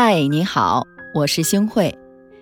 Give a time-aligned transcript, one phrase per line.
[0.00, 1.92] 嗨，你好，我是星慧。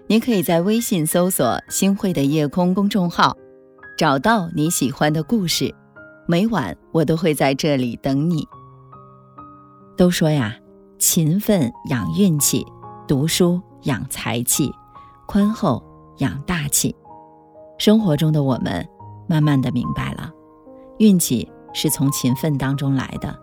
[0.08, 3.34] 你可以在微信搜索“星慧的夜空”公众号，
[3.96, 5.74] 找到你喜欢的故事。
[6.26, 8.46] 每晚我都会在这里等你。
[9.96, 10.54] 都说呀，
[10.98, 12.62] 勤奋养运气，
[13.08, 14.70] 读书养才气，
[15.26, 15.82] 宽厚
[16.18, 16.94] 养大气。
[17.78, 18.86] 生活中的我们，
[19.26, 20.30] 慢慢的明白了，
[20.98, 23.34] 运气是从勤奋当中来的，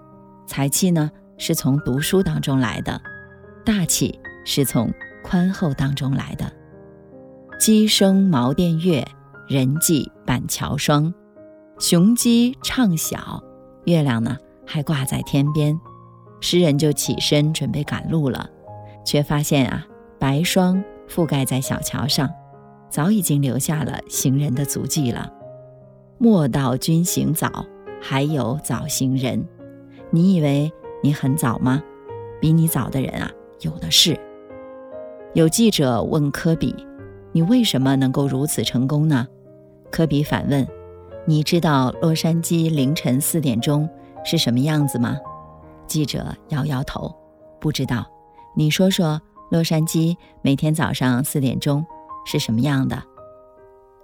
[0.46, 3.02] 财气呢是从读书当中来的。
[3.66, 4.92] 大气是从
[5.24, 6.52] 宽厚当中来的。
[7.60, 9.08] 鸡声茅店月，
[9.48, 11.14] 人迹板桥霜。
[11.80, 13.42] 雄鸡唱晓，
[13.86, 15.80] 月亮呢还挂在天边。
[16.42, 18.50] 诗人就起身准备赶路了，
[19.06, 19.86] 却发现啊，
[20.20, 22.30] 白霜覆盖在小桥上，
[22.90, 25.32] 早已经留下了行人的足迹了。
[26.18, 27.66] 莫道君行早，
[28.02, 29.48] 还有早行人。
[30.12, 31.82] 你以为你很早吗？
[32.42, 33.32] 比你早的人啊！
[33.64, 34.20] 有的是。
[35.34, 36.76] 有记者问科比
[37.34, 39.28] ：“你为什么能够如此成功呢？”
[39.90, 40.68] 科比反问
[41.26, 43.90] ：“你知道洛杉矶凌晨四点钟
[44.24, 45.18] 是什么样子吗？”
[45.88, 47.12] 记者摇摇头
[47.60, 48.06] ：“不知道。”
[48.56, 49.20] 你说说，
[49.50, 51.84] 洛杉矶每天早上四点钟
[52.28, 53.02] 是什么样的？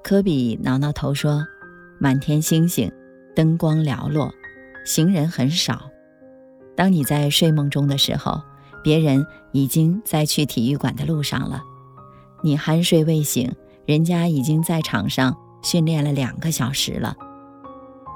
[0.03, 1.45] 科比挠挠头说
[2.01, 2.91] ：“满天星星，
[3.35, 4.31] 灯光寥落，
[4.83, 5.79] 行人很少。
[6.75, 8.41] 当你在睡梦中的时候。”
[8.83, 11.61] 别人已经在去体育馆的路上了，
[12.41, 13.53] 你酣睡未醒，
[13.85, 17.15] 人家已经在场上训练了两个小时了。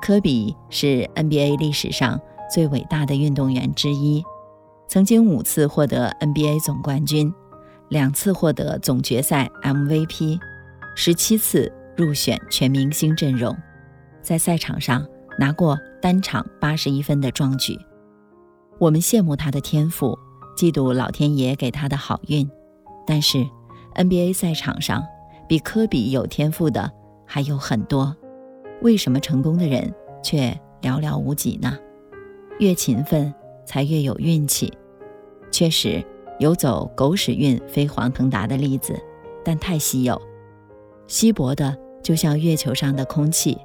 [0.02, 2.20] 科比是 NBA 历史上
[2.54, 4.24] 最伟大的运动员之一，
[4.88, 7.34] 曾经五次获得 NBA 总冠军，
[7.90, 10.40] 两次获得总决赛 MVP，
[10.96, 13.56] 十七次入选全明星阵容，
[14.22, 15.06] 在赛场上
[15.40, 17.80] 拿过单场八十一分的壮举。
[18.80, 20.18] 我们羡慕他的天赋。
[20.56, 22.50] 嫉妒老天爷给他的好运，
[23.08, 23.46] 但是
[23.96, 25.04] NBA 赛场上
[25.48, 26.92] 比科比有天赋的
[27.26, 28.16] 还有很多，
[28.82, 29.94] 为什么成功的人
[30.24, 31.78] 却寥寥无几呢？
[32.60, 33.34] 越勤奋
[33.66, 34.72] 才越有运气。
[35.52, 36.04] 确实
[36.40, 39.00] 有走狗屎运飞黄腾达的例子，
[39.44, 40.22] 但太稀有，
[41.08, 43.58] 稀薄的就像月球上的空气。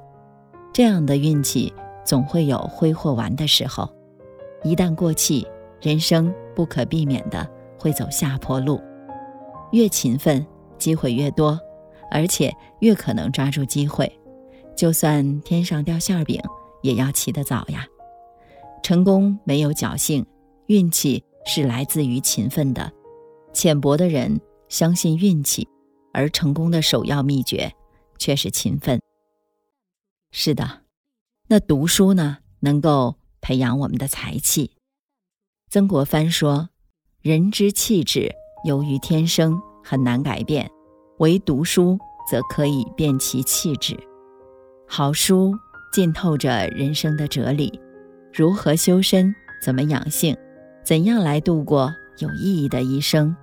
[0.73, 1.71] 这样的运气
[2.03, 3.87] 总会有挥霍完的时候，
[4.63, 5.47] 一旦过气。
[5.81, 6.29] 人生
[6.59, 7.49] 不可避免的
[7.79, 8.81] 会走下坡路，
[9.71, 10.45] 越勤奋，
[10.77, 11.57] 机会越多，
[12.11, 14.11] 而且越可能抓住机会。
[14.75, 16.37] 就算天上掉馅饼，
[16.81, 17.87] 也要起得早呀。
[18.83, 20.25] 成功没有侥幸，
[20.65, 22.91] 运气是来自于勤奋的。
[23.53, 25.65] 浅薄的人相信运气，
[26.11, 27.71] 而成功的首要秘诀
[28.17, 28.99] 却是勤奋。
[30.31, 30.81] 是的，
[31.47, 34.71] 那读书呢，能够培养我们的才气。
[35.71, 36.67] 曾国藩说
[37.21, 38.31] ：“人之气质
[38.65, 40.65] 由于天生，很难改变；
[41.19, 41.95] 唯读书
[42.27, 43.95] 则可以变其气质。
[44.87, 45.53] 好书
[45.93, 47.79] 浸透着人生的哲理，
[48.33, 49.31] 如何修身，
[49.63, 50.35] 怎么养性，
[50.83, 53.35] 怎样来度过有意义的一生。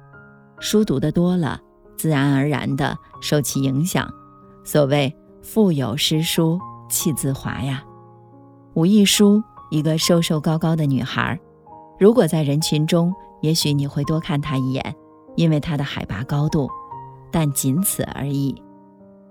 [0.59, 1.60] 书读得多了，
[1.97, 4.12] 自然而然地受其影响。
[4.65, 6.59] 所谓腹有诗书
[6.91, 7.84] 气自华呀。”
[8.75, 11.41] 武亦姝，一个瘦瘦高高的女孩。
[11.98, 14.94] 如果在人群中，也许你会多看他一眼，
[15.34, 16.68] 因为他的海拔高度，
[17.30, 18.54] 但仅此而已。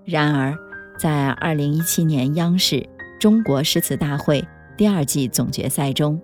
[0.04, 0.56] 然而，
[0.98, 2.88] 在二零一七年央视
[3.20, 6.20] 中国诗词大会第二季总决赛中，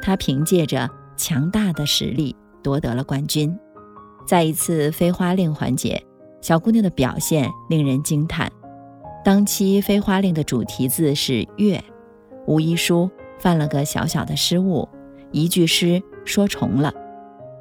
[0.00, 3.56] 他凭借着强大的实力夺得了冠军。
[4.26, 6.00] 在一次飞花令环节，
[6.40, 8.50] 小姑娘的表现令人惊叹。
[9.24, 11.82] 当期飞花令的主题字是“月”，
[12.46, 14.88] 吴一书犯了个小小的失误。
[15.32, 16.92] 一句诗说重了，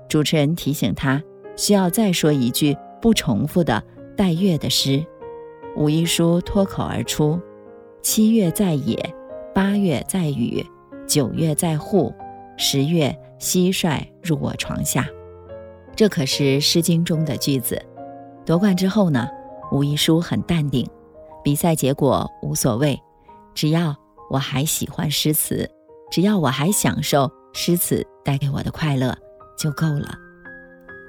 [0.07, 1.22] 主持人提醒他
[1.56, 3.84] 需要再说一句不重复的
[4.18, 5.06] 带月的诗。
[5.75, 7.40] 武一书脱口而出
[8.02, 8.97] ：“七月在野，
[9.54, 10.66] 八月在雨，
[11.07, 12.13] 九月在户，
[12.57, 15.07] 十月蟋蟀入我床下。”
[15.95, 17.80] 这可是《诗经》中的句子。
[18.45, 19.30] 夺冠之后呢，
[19.71, 20.88] 武一书很淡定，
[21.44, 23.00] 比赛结果无所谓，
[23.54, 23.95] 只要
[24.31, 25.69] 我还喜欢诗词，
[26.10, 27.30] 只要我还享受。
[27.54, 29.16] 诗词带给我的快乐
[29.57, 30.18] 就够了。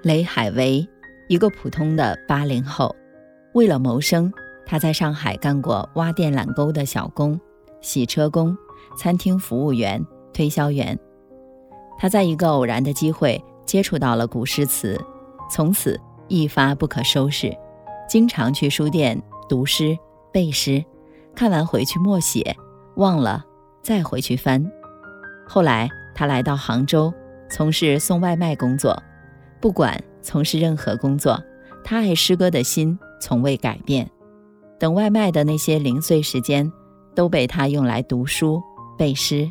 [0.02, 0.86] 雷海为，
[1.28, 2.94] 一个普通的八零后，
[3.52, 4.32] 为了谋生，
[4.64, 7.38] 他在上海干过挖电缆沟的小工、
[7.82, 8.56] 洗车工、
[8.96, 10.98] 餐厅服务员、推销员。
[11.98, 14.98] 他在一个偶然的机会接触到了古诗词，
[15.50, 17.54] 从此一发不可收拾，
[18.08, 19.96] 经常去书店读诗、
[20.32, 20.82] 背诗，
[21.34, 22.56] 看完回去默写，
[22.96, 23.44] 忘了
[23.82, 24.64] 再回去翻。
[25.46, 25.90] 后来。
[26.20, 27.10] 他来到杭州，
[27.48, 29.02] 从事送外卖工作。
[29.58, 31.42] 不管从事任何工作，
[31.82, 34.06] 他爱诗歌的心从未改变。
[34.78, 36.70] 等外卖的那些零碎时间，
[37.14, 38.62] 都被他用来读书
[38.98, 39.50] 背诗。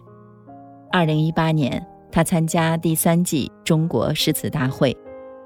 [0.91, 4.95] 二零一八年，他参加第三季中国诗词大会，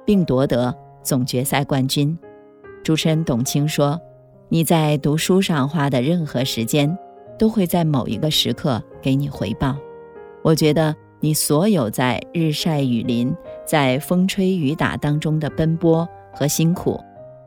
[0.06, 2.20] 并夺得总决赛冠军。
[2.84, 3.98] 主持人董卿说
[4.52, 6.98] ：“你在读书上花的任何时间，
[7.40, 9.78] 都会在某一个时刻给你回报。
[10.42, 10.94] 我觉得
[11.24, 13.34] 你所有在日晒雨淋、
[13.66, 17.00] 在风吹雨打当中的奔波和辛苦，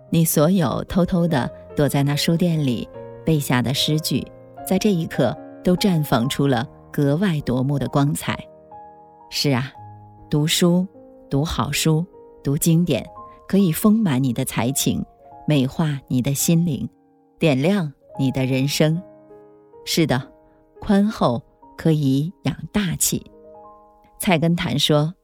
[0.08, 2.88] 你所有偷偷的躲在那书店里
[3.22, 4.26] 背下的诗句，
[4.66, 8.38] 在这一刻都绽放出了。”格外夺目的光彩。
[9.28, 9.70] 是啊，
[10.30, 10.86] 读书，
[11.28, 12.02] 读好书，
[12.42, 13.06] 读经典，
[13.46, 15.04] 可以丰满你的才情，
[15.46, 16.88] 美化你的心灵，
[17.38, 19.02] 点亮你的人生。
[19.84, 20.32] 是的，
[20.80, 21.42] 宽厚
[21.76, 23.30] 可以养大气。
[24.18, 25.14] 菜根谭说：“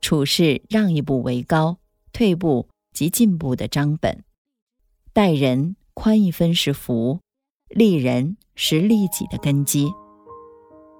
[0.00, 1.78] 处事让一步为高，
[2.12, 4.24] 退步即进步的章本。
[5.12, 7.20] 待人宽一分是福，
[7.68, 9.90] 利人是利己的根基。”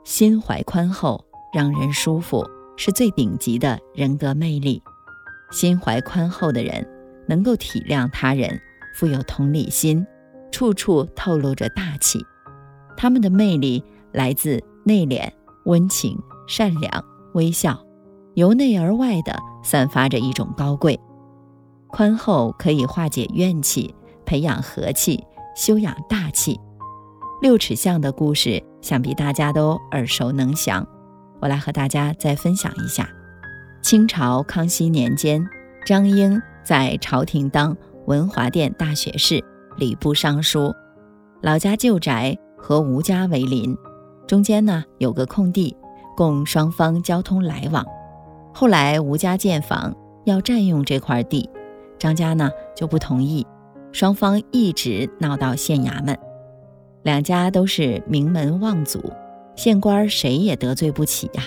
[0.04, 2.44] 心怀宽厚，让人舒服，
[2.76, 4.82] 是最顶级的人格魅力。
[5.50, 6.86] 心怀宽厚的人，
[7.26, 8.60] 能够体谅他人，
[8.94, 10.06] 富有同理心，
[10.50, 12.18] 处处透露着大气。
[12.96, 15.30] 他们的魅力来自内敛、
[15.64, 17.04] 温情、善良、
[17.34, 17.78] 微笑，
[18.34, 20.98] 由内而外的散发着一种高贵。
[21.88, 23.94] 宽厚可以化解怨气，
[24.26, 25.24] 培养和气，
[25.56, 26.58] 修养大气。
[27.40, 30.86] 六尺巷的故事，想必大家都耳熟能详。
[31.40, 33.08] 我来和大家再分享一下：
[33.80, 35.42] 清朝康熙年间，
[35.86, 37.76] 张英在朝廷当
[38.06, 39.42] 文华殿大学士、
[39.76, 40.74] 礼部尚书，
[41.40, 43.76] 老家旧宅和吴家为邻，
[44.26, 45.76] 中间呢有个空地，
[46.18, 47.86] 供双方交通来往。
[48.52, 49.94] 后来吴家建房
[50.24, 51.48] 要占用这块地，
[51.96, 53.46] 张家呢就不同意，
[53.92, 56.18] 双方一直闹到县衙门。
[57.04, 59.00] 两家都是名门望族，
[59.54, 61.44] 县官谁也得罪不起呀。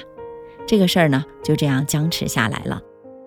[0.65, 2.79] 这个事儿呢，就这样僵持下来了。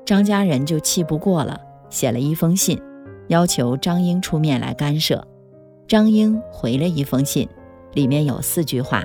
[0.07, 2.81] 张家人就气不过了，写了一封信，
[3.29, 5.23] 要求张英出面来干涉。
[5.87, 7.47] 张英回了一封信，
[7.93, 9.05] 里面有四句话：“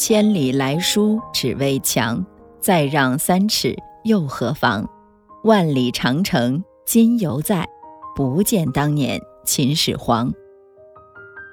[0.00, 2.24] 千里来书只为墙，
[2.58, 4.88] 再让三尺又何妨？
[5.44, 7.68] 万里长城今犹在，
[8.16, 10.32] 不见当年秦始皇。”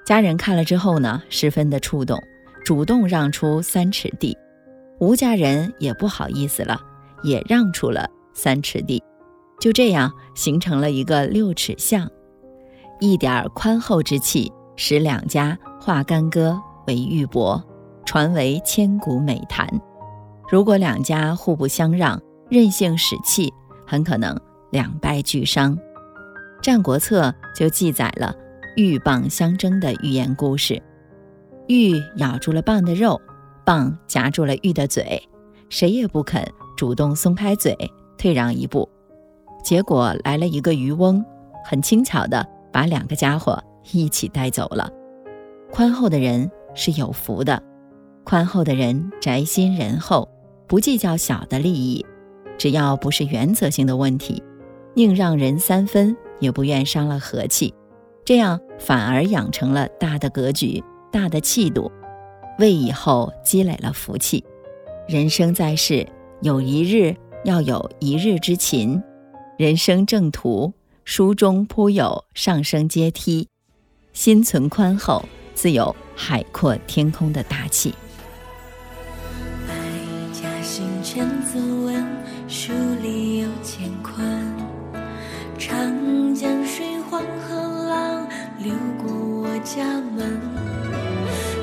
[0.06, 2.18] 家人看了之后呢，十分的触动，
[2.64, 4.34] 主动让出三尺地。
[4.98, 6.80] 吴家人也不好意思了，
[7.22, 9.02] 也让出了三尺地。
[9.60, 12.10] 就这样形成了一个六尺巷。
[12.98, 17.62] 一点宽厚之气，使两家化干戈为玉帛，
[18.08, 19.68] 传为千古美谈。
[20.50, 22.18] 如果两家互不相让，
[22.48, 23.52] 任性使气，
[23.86, 24.34] 很可能
[24.70, 25.76] 两败俱伤。
[26.62, 28.34] 《战国策》就记载了。
[28.76, 30.82] 鹬蚌相争的寓言故事，
[31.66, 33.20] 鹬咬住了蚌的肉，
[33.66, 35.22] 蚌夹住了鹬的嘴，
[35.68, 36.42] 谁也不肯
[36.78, 37.76] 主动松开嘴，
[38.16, 38.88] 退让一步。
[39.62, 41.22] 结果来了一个渔翁，
[41.62, 43.62] 很轻巧的把两个家伙
[43.92, 44.90] 一起带走了。
[45.70, 47.62] 宽厚的人是有福的，
[48.24, 50.28] 宽厚的人宅心仁厚，
[50.66, 52.04] 不计较小的利益，
[52.58, 54.42] 只要不是原则性的问题，
[54.94, 57.72] 宁让人三分，也不愿伤了和气。
[58.24, 61.90] 这样反而养成了大的格局、大的气度，
[62.58, 64.44] 为以后积累了福气。
[65.08, 66.06] 人生在世，
[66.42, 69.02] 有一日要有一日之勤。
[69.56, 73.48] 人生正途，书中铺有上升阶梯。
[74.12, 77.94] 心存宽厚，自有海阔天空的大气。
[81.50, 82.06] 千字文，
[82.46, 84.22] 书里有乾坤。
[85.56, 87.56] 长江水，黄河
[87.88, 88.28] 浪。
[88.58, 89.82] 流过我家
[90.14, 90.38] 门，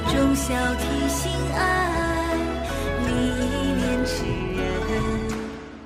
[0.08, 2.36] 忠孝悌心爱，
[3.06, 3.10] 历
[3.76, 4.24] 练世
[4.58, 4.60] 人。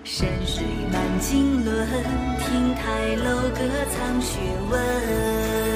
[0.06, 0.64] 山水
[0.94, 1.86] 满经纶，
[2.40, 3.60] 亭台楼阁
[3.92, 4.40] 藏学
[4.72, 5.69] 问。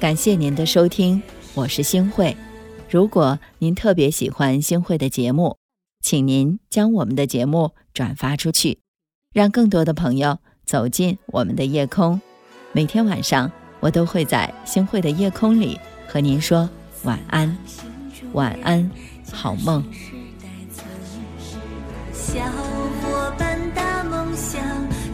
[0.00, 1.20] 感谢您的收听，
[1.54, 2.36] 我是星慧。
[2.88, 5.56] 如果您特别喜欢星慧的节目，
[6.00, 8.78] 请您将我们的节目转发出去，
[9.34, 12.20] 让更多的朋友走进我们的夜空。
[12.70, 13.50] 每天晚上，
[13.80, 16.70] 我都会在星慧的夜空里和您说
[17.02, 17.58] 晚安，
[18.34, 18.88] 晚安，
[19.32, 19.84] 好梦。
[22.12, 22.44] 小
[23.02, 24.62] 伙伴大梦想，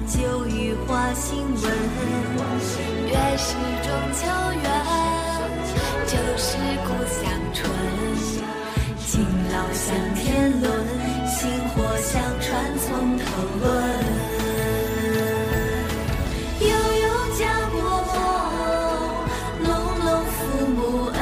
[0.07, 2.94] 就与花新闻。
[3.37, 4.27] 是中秋
[4.63, 4.69] 月
[6.07, 7.23] 就是故乡
[7.53, 7.69] 春
[9.07, 9.13] 勤
[9.53, 10.65] 劳像天伦
[11.27, 13.25] 薪火相传从头
[13.61, 13.65] 论
[16.61, 17.77] 悠悠家国
[18.07, 18.17] 梦
[19.65, 19.69] 浓
[20.05, 20.37] 浓父
[20.69, 21.19] 母恩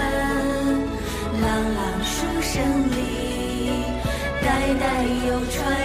[1.41, 2.53] 朗朗书声
[2.91, 3.01] 里
[4.45, 4.85] 代代
[5.29, 5.82] 有传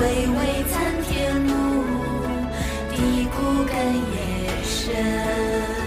[0.00, 1.50] 巍巍参天木，
[2.94, 3.74] 地骨根
[4.14, 4.16] 也
[4.62, 5.77] 深。